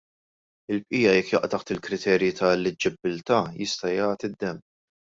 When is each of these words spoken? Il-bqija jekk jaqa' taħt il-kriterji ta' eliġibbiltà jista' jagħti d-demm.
Il-bqija 0.75 1.11
jekk 1.17 1.29
jaqa' 1.35 1.51
taħt 1.55 1.75
il-kriterji 1.75 2.33
ta' 2.41 2.51
eliġibbiltà 2.57 3.43
jista' 3.63 3.97
jagħti 3.97 4.35
d-demm. 4.35 4.69